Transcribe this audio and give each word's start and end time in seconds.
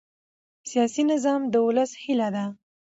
سیاسي 0.69 1.03
نظام 1.11 1.41
د 1.53 1.55
ولس 1.67 1.91
هیله 2.03 2.27
ده 2.35 2.45